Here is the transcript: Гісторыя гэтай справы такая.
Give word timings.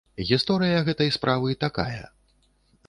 Гісторыя 0.29 0.79
гэтай 0.87 1.13
справы 1.19 1.55
такая. 1.67 2.03